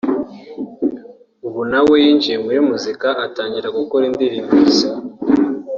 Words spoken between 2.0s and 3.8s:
yinjiye muri muzika atangira